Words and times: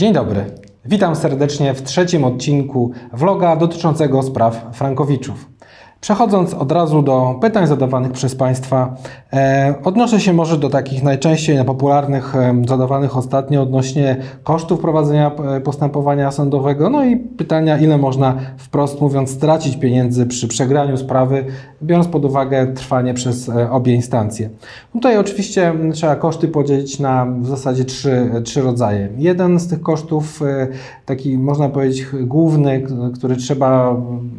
Dzień 0.00 0.12
dobry. 0.12 0.44
Witam 0.84 1.16
serdecznie 1.16 1.74
w 1.74 1.82
trzecim 1.82 2.24
odcinku 2.24 2.90
vloga 3.12 3.56
dotyczącego 3.56 4.22
spraw 4.22 4.66
Frankowiczów. 4.72 5.48
Przechodząc 6.00 6.54
od 6.54 6.72
razu 6.72 7.02
do 7.02 7.38
pytań 7.40 7.66
zadawanych 7.66 8.12
przez 8.12 8.34
Państwa, 8.34 8.96
e, 9.32 9.74
odnoszę 9.84 10.20
się 10.20 10.32
może 10.32 10.58
do 10.58 10.70
takich 10.70 11.02
najczęściej 11.02 11.64
popularnych, 11.64 12.36
e, 12.36 12.62
zadawanych 12.68 13.16
ostatnio 13.16 13.62
odnośnie 13.62 14.16
kosztów 14.42 14.80
prowadzenia 14.80 15.30
e, 15.56 15.60
postępowania 15.60 16.30
sądowego, 16.30 16.90
no 16.90 17.04
i 17.04 17.16
pytania, 17.16 17.78
ile 17.78 17.98
można 17.98 18.36
wprost 18.56 19.00
mówiąc 19.00 19.30
stracić 19.30 19.76
pieniędzy 19.76 20.26
przy 20.26 20.48
przegraniu 20.48 20.96
sprawy, 20.96 21.44
biorąc 21.82 22.08
pod 22.08 22.24
uwagę 22.24 22.66
trwanie 22.66 23.14
przez 23.14 23.48
e, 23.48 23.70
obie 23.70 23.94
instancje. 23.94 24.50
Tutaj 24.92 25.18
oczywiście 25.18 25.74
trzeba 25.92 26.16
koszty 26.16 26.48
podzielić 26.48 26.98
na 26.98 27.26
w 27.40 27.46
zasadzie 27.46 27.84
trzy, 27.84 28.30
trzy 28.44 28.62
rodzaje. 28.62 29.08
Jeden 29.18 29.60
z 29.60 29.68
tych 29.68 29.82
kosztów, 29.82 30.42
e, 30.42 30.68
taki 31.06 31.38
można 31.38 31.68
powiedzieć 31.68 32.06
główny, 32.22 32.82
który 33.14 33.36
trzeba 33.36 33.96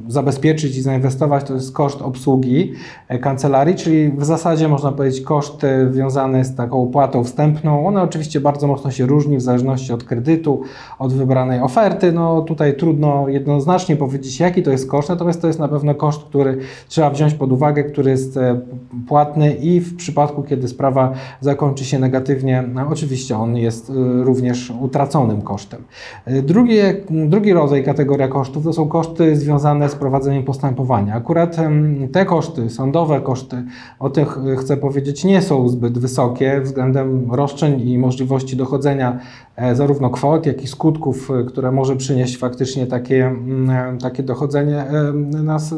zabezpieczyć 0.07 0.77
i 0.77 0.81
zainwestować, 0.81 1.43
to 1.43 1.53
jest 1.53 1.73
koszt 1.73 2.01
obsługi 2.01 2.73
e, 3.07 3.19
kancelarii, 3.19 3.75
czyli 3.75 4.11
w 4.11 4.25
zasadzie 4.25 4.67
można 4.67 4.91
powiedzieć 4.91 5.21
koszt 5.21 5.63
e, 5.63 5.93
związany 5.93 6.45
z 6.45 6.55
taką 6.55 6.83
opłatą 6.83 7.23
wstępną. 7.23 7.87
Ona 7.87 8.03
oczywiście 8.03 8.39
bardzo 8.39 8.67
mocno 8.67 8.91
się 8.91 9.05
różni 9.05 9.37
w 9.37 9.41
zależności 9.41 9.93
od 9.93 10.03
kredytu, 10.03 10.61
od 10.99 11.13
wybranej 11.13 11.61
oferty. 11.61 12.11
No 12.11 12.41
tutaj 12.41 12.77
trudno 12.77 13.27
jednoznacznie 13.27 13.95
powiedzieć, 13.95 14.39
jaki 14.39 14.63
to 14.63 14.71
jest 14.71 14.89
koszt, 14.89 15.09
natomiast 15.09 15.41
to 15.41 15.47
jest 15.47 15.59
na 15.59 15.67
pewno 15.67 15.95
koszt, 15.95 16.23
który 16.23 16.57
trzeba 16.87 17.09
wziąć 17.09 17.30
pod 17.34 17.51
uwagę, 17.51 17.84
który 17.84 18.12
jest 18.12 18.37
e, 18.37 18.60
płatny 19.07 19.54
i 19.54 19.79
w 19.79 19.96
przypadku, 19.96 20.43
kiedy 20.43 20.68
sprawa 20.68 21.13
zakończy 21.40 21.85
się 21.85 21.99
negatywnie, 21.99 22.63
no 22.73 22.88
oczywiście 22.90 23.38
on 23.38 23.57
jest 23.57 23.90
e, 23.90 23.93
również 24.23 24.73
utraconym 24.82 25.41
kosztem. 25.41 25.84
E, 26.26 26.41
Drugie, 26.41 26.96
drugi 27.10 27.54
rodzaj, 27.54 27.84
kategoria 27.84 28.27
kosztów 28.27 28.63
to 28.63 28.73
są 28.73 28.88
koszty 28.88 29.35
związane 29.35 29.90
z 29.90 29.96
prowadzeniem 29.96 30.43
postępowania. 30.43 31.15
Akurat 31.15 31.57
te 32.12 32.26
koszty, 32.26 32.70
sądowe 32.70 33.21
koszty, 33.21 33.63
o 33.99 34.10
tych 34.10 34.38
chcę 34.57 34.77
powiedzieć, 34.77 35.23
nie 35.23 35.41
są 35.41 35.70
zbyt 35.70 35.99
wysokie 35.99 36.62
względem 36.62 37.32
roszczeń 37.32 37.82
i 37.82 37.98
możliwości 37.98 38.57
dochodzenia 38.57 39.20
zarówno 39.73 40.09
kwot, 40.09 40.45
jak 40.45 40.63
i 40.63 40.67
skutków, 40.67 41.31
e, 41.31 41.43
które 41.43 41.71
może 41.71 41.95
przynieść 41.95 42.37
faktycznie 42.37 42.87
takie, 42.87 43.27
mm, 43.27 43.70
e, 43.70 43.98
takie 43.98 44.23
dochodzenie 44.23 44.77
e, 44.77 45.13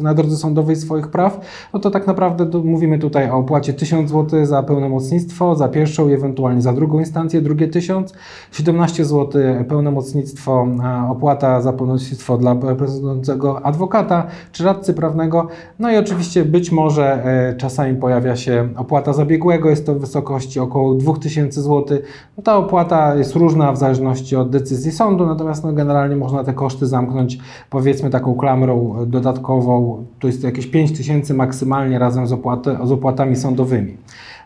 na, 0.01 0.13
drodze 0.13 0.37
sądowej 0.37 0.75
swoich 0.75 1.07
praw. 1.07 1.39
No 1.73 1.79
to 1.79 1.91
tak 1.91 2.07
naprawdę 2.07 2.45
mówimy 2.63 2.99
tutaj 2.99 3.29
o 3.29 3.37
opłacie 3.37 3.73
1000 3.73 4.09
zł 4.09 4.45
za 4.45 4.63
pełnomocnictwo, 4.63 5.55
za 5.55 5.67
pierwszą 5.67 6.09
i 6.09 6.13
ewentualnie 6.13 6.61
za 6.61 6.73
drugą 6.73 6.99
instancję, 6.99 7.41
drugie 7.41 7.67
1000, 7.67 8.13
17 8.51 9.05
zł 9.05 9.41
pełnomocnictwo, 9.67 10.67
opłata 11.09 11.61
za 11.61 11.73
pełnomocnictwo 11.73 12.37
dla 12.37 12.55
reprezentującego 12.63 13.65
adwokata 13.65 14.27
czy 14.51 14.63
radcy 14.63 14.93
prawnego. 14.93 15.47
No 15.79 15.91
i 15.91 15.97
oczywiście 15.97 16.45
być 16.45 16.71
może 16.71 17.25
e, 17.25 17.55
czasami 17.55 17.95
pojawia 17.95 18.35
się 18.35 18.69
opłata 18.75 19.13
zabiegłego, 19.13 19.69
jest 19.69 19.85
to 19.85 19.95
w 19.95 19.99
wysokości 19.99 20.59
około 20.59 20.95
2000 20.95 21.61
zł. 21.61 21.97
No 22.37 22.43
ta 22.43 22.57
opłata 22.57 23.15
jest 23.15 23.35
różna 23.35 23.72
w 23.73 23.77
zależności 23.77 24.35
od 24.35 24.49
decyzji 24.49 24.91
sądu, 24.91 25.25
natomiast 25.25 25.63
no 25.63 25.73
generalnie 25.73 26.15
można 26.15 26.43
te 26.43 26.53
koszty 26.53 26.87
zamknąć 26.87 27.39
powiedzmy 27.69 28.09
taką 28.09 28.35
klamrą 28.35 28.95
dodatkową, 29.07 30.05
to 30.19 30.27
jest 30.27 30.43
jakieś 30.43 30.67
5000 30.67 31.33
maksymalnie 31.33 31.99
razem 31.99 32.27
z, 32.27 32.31
opłaty, 32.31 32.77
z 32.83 32.91
opłatami 32.91 33.35
sądowymi. 33.35 33.97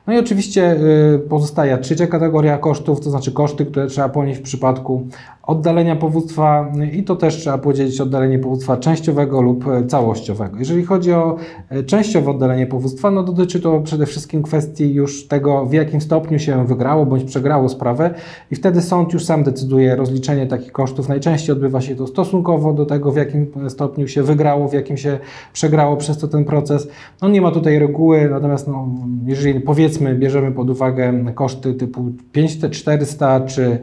No 0.08 0.14
i 0.14 0.18
oczywiście 0.18 0.76
y, 1.16 1.20
pozostaje 1.20 1.78
trzecia 1.78 2.08
kategoria 2.08 2.58
kosztów, 2.58 3.00
to 3.02 3.10
znaczy 3.10 3.32
koszty, 3.32 3.66
które 3.66 3.88
trzeba 3.88 4.10
ponieść 4.10 4.40
w 4.40 4.44
przypadku 4.44 5.08
oddalenia 5.44 5.96
powództwa 5.96 6.72
y, 6.82 6.88
i 6.88 7.04
to 7.04 7.16
też 7.16 7.38
trzeba 7.38 7.58
podzielić 7.58 8.02
oddalenie 8.02 8.40
powództwa 8.40 8.78
częściowego 8.78 9.42
lub 9.42 9.68
y, 9.68 9.88
całościowego. 9.88 10.60
Jeżeli 10.60 10.86
chodzi 10.86 11.14
o 11.14 11.36
y, 11.72 11.84
częściowe 11.84 12.32
oddalenie 12.32 12.68
powództwa, 12.68 13.12
no 13.12 13.24
dotyczy 13.24 13.60
to 13.60 13.80
przede 13.80 14.06
wszystkim 14.06 14.44
kwestii 14.44 14.94
już 14.94 15.28
tego, 15.28 15.66
w 15.66 15.74
jakim 15.74 16.02
stopniu 16.02 16.40
się 16.40 16.66
wygrało 16.66 17.06
bądź 17.06 17.24
przegrało 17.24 17.70
sprawę 17.70 18.14
i 18.52 18.56
wtedy 18.56 18.82
sąd 18.82 19.06
już 19.13 19.25
sam 19.25 19.44
decyduje 19.44 19.95
rozliczenie 19.95 20.47
takich 20.47 20.72
kosztów. 20.72 21.09
Najczęściej 21.09 21.53
odbywa 21.53 21.81
się 21.81 21.95
to 21.95 22.07
stosunkowo 22.07 22.73
do 22.73 22.85
tego, 22.85 23.12
w 23.12 23.16
jakim 23.16 23.47
stopniu 23.69 24.07
się 24.07 24.23
wygrało, 24.23 24.68
w 24.68 24.73
jakim 24.73 24.97
się 24.97 25.19
przegrało 25.53 25.97
przez 25.97 26.18
to 26.18 26.28
ten 26.28 26.45
proces. 26.45 26.88
No 27.22 27.29
nie 27.29 27.41
ma 27.41 27.51
tutaj 27.51 27.79
reguły, 27.79 28.29
natomiast 28.29 28.68
no, 28.68 28.88
jeżeli 29.25 29.59
powiedzmy 29.59 30.16
bierzemy 30.16 30.51
pod 30.51 30.69
uwagę 30.69 31.13
koszty 31.35 31.73
typu 31.73 32.12
5400 32.31 33.41
czy 33.41 33.79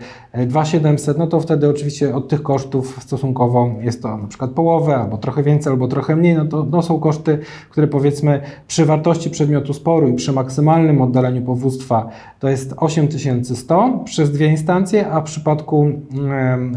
2700, 0.46 1.18
no 1.18 1.26
to 1.26 1.40
wtedy 1.40 1.68
oczywiście 1.68 2.14
od 2.14 2.28
tych 2.28 2.42
kosztów 2.42 2.98
stosunkowo 3.00 3.70
jest 3.80 4.02
to 4.02 4.16
na 4.16 4.26
przykład 4.26 4.50
połowę, 4.50 4.96
albo 4.96 5.18
trochę 5.18 5.42
więcej, 5.42 5.70
albo 5.72 5.88
trochę 5.88 6.16
mniej, 6.16 6.34
no 6.34 6.44
to 6.44 6.66
no 6.70 6.82
są 6.82 7.00
koszty, 7.00 7.38
które 7.70 7.86
powiedzmy 7.86 8.40
przy 8.66 8.84
wartości 8.84 9.30
przedmiotu 9.30 9.72
sporu 9.72 10.08
i 10.08 10.14
przy 10.14 10.32
maksymalnym 10.32 11.02
oddaleniu 11.02 11.42
powództwa 11.42 12.10
to 12.40 12.48
jest 12.48 12.74
8100 12.76 14.00
przez 14.04 14.32
dwie 14.32 14.46
instancje, 14.46 15.10
a 15.14 15.20
w 15.20 15.24
przypadku 15.24 15.92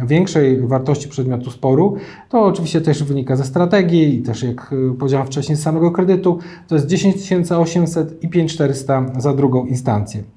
większej 0.05 0.67
wartości 0.67 1.09
przedmiotu 1.09 1.51
sporu 1.51 1.95
to 2.29 2.41
oczywiście 2.41 2.81
też 2.81 3.03
wynika 3.03 3.35
ze 3.35 3.43
strategii 3.43 4.15
i 4.15 4.21
też 4.21 4.43
jak 4.43 4.73
y, 4.73 4.93
powiedziałem 4.99 5.27
wcześniej 5.27 5.57
z 5.57 5.61
samego 5.61 5.91
kredytu, 5.91 6.39
to 6.67 6.75
jest 6.75 6.87
10800 6.87 8.23
i 8.23 8.29
5400 8.29 9.05
za 9.17 9.33
drugą 9.33 9.65
instancję. 9.65 10.36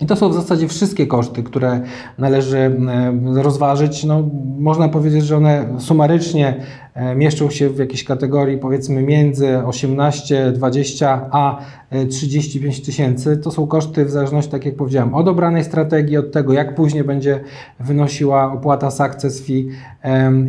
I 0.00 0.06
to 0.06 0.16
są 0.16 0.28
w 0.28 0.34
zasadzie 0.34 0.68
wszystkie 0.68 1.06
koszty, 1.06 1.42
które 1.42 1.80
należy 2.18 2.58
e, 2.58 3.42
rozważyć. 3.42 4.04
No, 4.04 4.28
można 4.58 4.88
powiedzieć, 4.88 5.24
że 5.24 5.36
one 5.36 5.66
sumarycznie 5.78 6.54
e, 6.94 7.14
mieszczą 7.14 7.50
się 7.50 7.68
w 7.68 7.78
jakiejś 7.78 8.04
kategorii 8.04 8.58
powiedzmy 8.58 9.02
między 9.02 9.58
18, 9.66 10.52
20 10.52 11.28
a 11.30 11.60
e, 11.90 12.06
35 12.06 12.80
tysięcy. 12.80 13.36
To 13.36 13.50
są 13.50 13.66
koszty 13.66 14.04
w 14.04 14.10
zależności, 14.10 14.50
tak 14.50 14.64
jak 14.64 14.76
powiedziałem, 14.76 15.14
od 15.14 15.28
obranej 15.28 15.64
strategii, 15.64 16.16
od 16.16 16.32
tego 16.32 16.52
jak 16.52 16.74
później 16.74 17.04
będzie 17.04 17.40
wynosiła 17.80 18.52
opłata 18.52 18.90
success 18.90 19.46
fee 19.46 19.68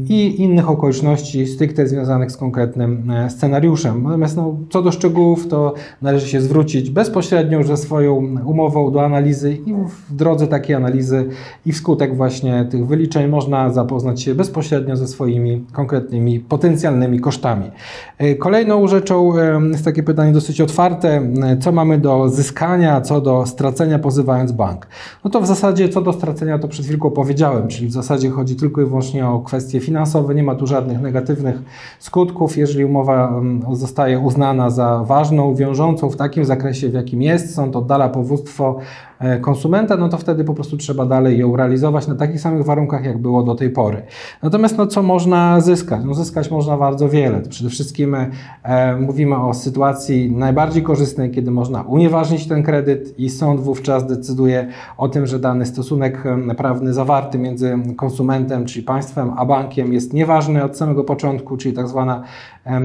i 0.10 0.42
innych 0.42 0.70
okoliczności 0.70 1.48
stricte 1.48 1.88
związanych 1.88 2.32
z 2.32 2.38
konkretnym 2.38 3.12
e, 3.12 3.30
scenariuszem. 3.30 4.04
Natomiast 4.04 4.38
no, 4.38 4.58
co 4.70 4.82
do 4.82 4.92
szczegółów, 4.92 5.48
to 5.48 5.74
należy 6.02 6.28
się 6.28 6.42
zwrócić 6.42 6.90
bezpośrednio 6.90 7.64
ze 7.64 7.78
swoją 7.78 8.16
umową 8.46 8.92
do 8.92 9.06
analizy 9.06 9.39
i 9.48 9.74
w 9.74 10.16
drodze 10.16 10.48
takiej 10.48 10.76
analizy 10.76 11.26
i 11.66 11.72
wskutek 11.72 12.16
właśnie 12.16 12.68
tych 12.72 12.88
wyliczeń 12.88 13.28
można 13.28 13.70
zapoznać 13.70 14.22
się 14.22 14.36
bezpośrednio 14.36 14.96
ze 14.96 15.08
swoimi 15.08 15.66
konkretnymi 15.72 16.40
potencjalnymi 16.40 17.20
kosztami. 17.20 17.72
E, 18.18 18.36
Kolejną 18.36 18.88
rzeczą 18.88 19.34
jest 19.72 19.86
takie 19.86 20.04
pytanie 20.04 20.32
dosyć 20.32 20.62
otwarte, 20.62 21.22
e, 21.44 21.58
co 21.58 21.72
mamy 21.72 21.98
do 21.98 22.30
zyskania, 22.30 23.02
co 23.02 23.22
do 23.22 23.46
stracenia 23.46 24.00
pozywając 24.00 24.52
bank. 24.52 24.88
No 25.24 25.32
to 25.32 25.42
w 25.42 25.48
zasadzie 25.48 25.90
co 25.90 26.02
do 26.02 26.14
stracenia 26.14 26.60
to 26.60 26.68
przed 26.68 26.86
chwilką 26.86 27.12
powiedziałem, 27.12 27.68
czyli 27.68 27.88
w 27.88 27.92
zasadzie 27.92 28.30
chodzi 28.30 28.56
tylko 28.56 28.82
i 28.82 28.86
wyłącznie 28.86 29.28
o 29.28 29.40
kwestie 29.40 29.80
finansowe, 29.80 30.36
nie 30.36 30.44
ma 30.44 30.56
tu 30.56 30.68
żadnych 30.68 31.02
negatywnych 31.02 31.62
skutków, 32.00 32.58
jeżeli 32.58 32.86
umowa 32.86 33.42
zostaje 33.74 34.20
uznana 34.20 34.70
za 34.70 35.04
ważną, 35.04 35.56
wiążącą 35.56 36.10
w 36.10 36.16
takim 36.16 36.46
zakresie, 36.46 36.90
w 36.90 36.94
jakim 36.94 37.22
jest, 37.22 37.56
sąd 37.56 37.76
oddala 37.76 38.10
powództwo 38.10 38.80
e, 39.20 39.29
konsumenta, 39.38 39.98
no 39.98 40.10
to 40.10 40.18
wtedy 40.18 40.44
po 40.44 40.54
prostu 40.54 40.78
trzeba 40.78 41.06
dalej 41.06 41.38
ją 41.38 41.56
realizować 41.56 42.08
na 42.08 42.16
takich 42.16 42.42
samych 42.42 42.66
warunkach, 42.66 43.06
jak 43.06 43.18
było 43.18 43.44
do 43.44 43.56
tej 43.56 43.70
pory. 43.70 44.02
Natomiast 44.44 44.78
no, 44.78 44.88
co 44.88 45.04
można 45.04 45.62
zyskać? 45.62 46.02
No, 46.06 46.14
zyskać 46.14 46.52
można 46.52 46.78
bardzo 46.78 47.10
wiele. 47.10 47.42
Przede 47.42 47.70
wszystkim 47.70 48.16
e, 48.64 48.96
mówimy 48.96 49.36
o 49.38 49.54
sytuacji 49.54 50.32
najbardziej 50.32 50.84
korzystnej, 50.84 51.32
kiedy 51.32 51.52
można 51.52 51.82
unieważnić 51.82 52.48
ten 52.48 52.64
kredyt 52.64 53.20
i 53.20 53.30
sąd 53.30 53.62
wówczas 53.62 54.08
decyduje 54.08 54.68
o 54.98 55.10
tym, 55.10 55.26
że 55.28 55.40
dany 55.40 55.66
stosunek 55.66 56.24
prawny 56.58 56.94
zawarty 56.94 57.38
między 57.38 57.78
konsumentem, 57.98 58.66
czyli 58.66 58.86
państwem, 58.86 59.32
a 59.38 59.46
bankiem 59.46 59.94
jest 59.94 60.14
nieważny 60.14 60.64
od 60.64 60.78
samego 60.78 61.04
początku, 61.04 61.58
czyli 61.58 61.76
tak 61.76 61.88
zwana 61.88 62.24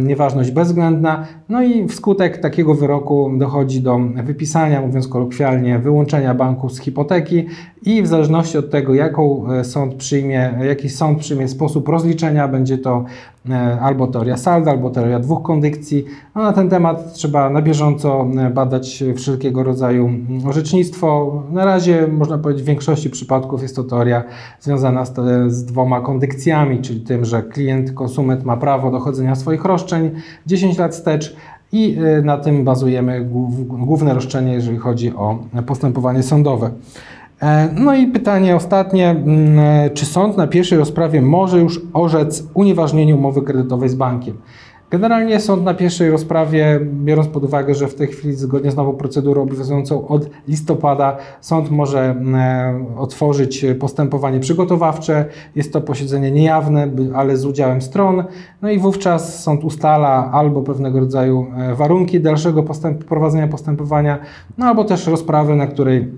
nieważność 0.03 0.51
bezwzględna. 0.51 1.27
No 1.49 1.63
i 1.63 1.89
wskutek 1.89 2.39
takiego 2.39 2.75
wyroku 2.75 3.31
dochodzi 3.39 3.81
do 3.81 3.99
wypisania, 4.25 4.81
mówiąc 4.81 5.09
kolokwialnie, 5.09 5.79
wyłączenia 5.79 6.34
banku 6.35 6.69
z 6.69 6.81
hipoteki 6.81 7.47
i 7.83 8.03
w 8.03 8.07
zależności 8.07 8.59
od 8.59 8.71
tego, 8.71 8.95
jaką 8.95 9.53
e, 9.53 9.65
sąd 9.65 9.95
przyjmie, 9.95 10.59
jaki 10.63 10.89
sąd 10.89 11.19
przyjmie 11.19 11.49
sposób 11.49 11.89
rozliczenia, 11.89 12.49
będzie 12.49 12.79
to 12.79 13.05
e, 13.51 13.79
albo 13.81 14.07
teoria 14.07 14.37
salda, 14.37 14.71
albo 14.71 14.91
teoria 14.91 15.19
dwóch 15.19 15.43
kondykcji. 15.43 16.05
No, 16.35 16.43
na 16.43 16.53
ten 16.53 16.69
temat 16.69 17.13
trzeba 17.13 17.51
na 17.51 17.63
bieżąco 17.63 18.27
e, 18.39 18.51
badać 18.51 19.05
wszelkiego 19.17 19.63
rodzaju 19.63 20.07
mm, 20.07 20.49
orzecznictwo. 20.49 21.43
Na 21.53 21.65
razie 21.65 22.09
można 22.09 22.39
powiedzieć 22.39 22.63
w 22.63 22.67
większości 22.67 23.11
przypadków 23.11 23.63
jest 23.63 23.77
to 23.77 23.85
teoria 23.85 24.25
związana 24.61 25.05
z, 25.05 25.15
z 25.53 25.65
dwoma 25.65 26.01
kondykcjami, 26.01 26.79
czyli 26.79 27.01
tym, 27.01 27.25
że 27.25 27.43
klient, 27.43 27.93
konsument 27.93 28.45
ma 28.45 28.57
prawo 28.57 28.91
dochodzenia 28.91 29.35
swoich 29.35 29.65
roszczeń 29.65 30.11
10 30.47 30.79
lat 30.79 30.93
wstecz 30.93 31.37
i 31.75 31.99
y, 32.19 32.23
na 32.23 32.37
tym 32.39 32.65
bazujemy 32.65 33.21
głów- 33.25 33.67
główne 33.87 34.15
roszczenie, 34.15 34.53
jeżeli 34.53 34.79
chodzi 34.79 35.15
o 35.15 35.39
postępowanie 35.67 36.23
sądowe. 36.23 36.71
E, 37.43 37.69
No 37.75 37.95
i 37.95 38.07
pytanie 38.07 38.57
ostatnie, 38.57 39.11
mm, 39.11 39.59
e, 39.59 39.91
czy 39.91 40.07
sąd 40.07 40.37
na 40.37 40.47
pierwszej 40.47 40.79
rozprawie 40.79 41.23
może 41.23 41.59
już 41.61 41.81
orzec 41.93 42.45
unieważnienie 42.55 43.15
umowy 43.15 43.43
kredytowej 43.43 43.89
z 43.89 43.95
bankiem? 43.95 44.35
Generalnie 44.95 45.41
sąd 45.41 45.65
na 45.65 45.75
pierwszej 45.75 46.11
rozprawie, 46.11 46.81
biorąc 46.83 47.29
pod 47.29 47.45
uwagę, 47.45 47.75
że 47.75 47.89
w 47.89 47.95
tej 47.95 48.07
chwili 48.07 48.35
zgodnie 48.35 48.71
z 48.71 48.77
nową 48.77 48.93
procedurą 48.93 49.43
obowiązującą 49.43 50.09
od 50.09 50.31
listopada, 50.49 51.17
sąd 51.41 51.71
może 51.71 52.11
mm, 52.11 52.87
otworzyć 52.97 53.67
postępowanie 53.81 54.41
przygotowawcze. 54.41 55.25
Jest 55.57 55.73
to 55.73 55.81
posiedzenie 55.81 56.31
niejawne, 56.31 56.89
ale 57.15 57.37
z 57.37 57.45
udziałem 57.45 57.83
stron. 57.83 58.25
No 58.63 58.71
i 58.71 58.79
wówczas 58.79 59.43
sąd 59.43 59.65
ustala 59.65 60.31
albo 60.33 60.63
pewnego 60.63 61.01
rodzaju 61.01 61.47
e, 61.57 61.75
warunki 61.75 62.21
dalszego 62.21 62.63
postęp, 62.63 63.05
prowadzenia 63.05 63.49
postępowania, 63.49 64.19
no 64.59 64.67
albo 64.67 64.85
też 64.85 65.07
rozprawy, 65.07 65.55
na 65.55 65.67
której 65.67 66.09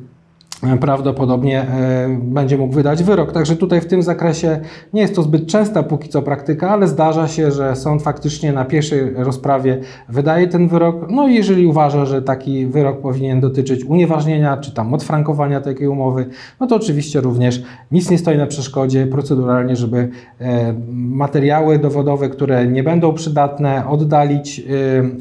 prawdopodobnie 0.80 1.62
e, 1.62 2.18
będzie 2.22 2.58
mógł 2.58 2.74
wydać 2.74 3.02
wyrok. 3.02 3.32
Także 3.32 3.56
tutaj 3.56 3.80
w 3.80 3.86
tym 3.86 4.02
zakresie 4.02 4.60
nie 4.92 5.00
jest 5.00 5.16
to 5.16 5.22
zbyt 5.22 5.46
częsta 5.46 5.82
póki 5.82 6.08
co 6.08 6.22
praktyka, 6.22 6.70
ale 6.70 6.88
zdarza 6.88 7.28
się, 7.28 7.50
że 7.50 7.76
sąd 7.76 8.02
faktycznie 8.02 8.52
na 8.52 8.64
pierwszej 8.64 9.14
rozprawie 9.14 9.80
wydaje 10.08 10.48
ten 10.48 10.68
wyrok. 10.68 11.10
No 11.10 11.28
i 11.28 11.34
jeżeli 11.34 11.66
uważa, 11.66 12.06
że 12.06 12.22
taki 12.22 12.66
wyrok 12.66 13.00
powinien 13.00 13.40
dotyczyć 13.40 13.84
unieważnienia 13.84 14.56
czy 14.56 14.74
tam 14.74 14.94
odfrankowania 14.94 15.60
takiej 15.60 15.88
umowy, 15.88 16.26
no 16.60 16.66
to 16.66 16.76
oczywiście 16.76 17.20
również 17.20 17.62
nic 17.92 18.10
nie 18.10 18.18
stoi 18.18 18.36
na 18.36 18.46
przeszkodzie 18.46 19.06
proceduralnie, 19.06 19.76
żeby 19.76 20.08
e, 20.40 20.74
materiały 20.92 21.78
dowodowe, 21.78 22.28
które 22.28 22.66
nie 22.66 22.82
będą 22.82 23.12
przydatne, 23.12 23.88
oddalić 23.88 24.60
e, 24.60 24.64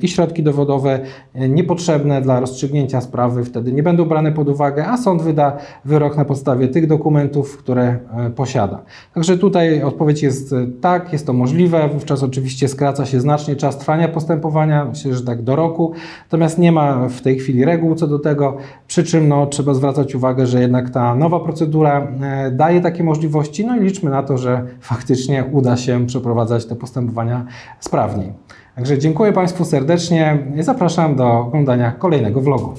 i 0.01 0.07
środki 0.07 0.43
dowodowe 0.43 0.99
niepotrzebne 1.35 2.21
dla 2.21 2.39
rozstrzygnięcia 2.39 3.01
sprawy 3.01 3.43
wtedy 3.43 3.71
nie 3.71 3.83
będą 3.83 4.05
brane 4.05 4.31
pod 4.31 4.49
uwagę, 4.49 4.87
a 4.87 4.97
sąd 4.97 5.24
wyda 5.25 5.57
wyrok 5.85 6.17
na 6.17 6.25
podstawie 6.25 6.67
tych 6.67 6.87
dokumentów, 6.87 7.57
które 7.57 7.99
e, 8.17 8.29
posiada. 8.29 8.81
Także 9.13 9.37
tutaj 9.37 9.83
odpowiedź 9.83 10.23
jest 10.23 10.53
e, 10.53 10.67
tak, 10.81 11.13
jest 11.13 11.27
to 11.27 11.33
możliwe. 11.33 11.89
Wówczas 11.93 12.23
oczywiście 12.23 12.67
skraca 12.67 13.05
się 13.05 13.19
znacznie 13.19 13.55
czas 13.55 13.77
trwania 13.77 14.07
postępowania, 14.07 14.85
myślę, 14.85 15.13
że 15.13 15.23
tak 15.23 15.41
do 15.41 15.55
roku. 15.55 15.93
Natomiast 16.23 16.57
nie 16.57 16.71
ma 16.71 17.09
w 17.09 17.21
tej 17.21 17.39
chwili 17.39 17.65
reguł 17.65 17.95
co 17.95 18.07
do 18.07 18.19
tego, 18.19 18.57
przy 18.87 19.03
czym 19.03 19.27
no, 19.27 19.45
trzeba 19.45 19.73
zwracać 19.73 20.15
uwagę, 20.15 20.47
że 20.47 20.61
jednak 20.61 20.89
ta 20.89 21.15
nowa 21.15 21.39
procedura 21.39 22.07
e, 22.21 22.51
daje 22.51 22.81
takie 22.81 23.03
możliwości, 23.03 23.65
no 23.65 23.77
i 23.77 23.79
liczmy 23.79 24.09
na 24.09 24.23
to, 24.23 24.37
że 24.37 24.65
faktycznie 24.79 25.45
uda 25.51 25.77
się 25.77 26.07
przeprowadzać 26.07 26.65
te 26.65 26.75
postępowania 26.75 27.45
sprawniej. 27.79 28.33
Także 28.75 28.99
dziękuję 28.99 29.33
Państwu 29.33 29.65
serdecznie 29.65 30.37
i 30.55 30.63
zapraszam 30.63 31.15
do 31.15 31.39
oglądania 31.39 31.91
kolejnego 31.91 32.41
vlogu. 32.41 32.73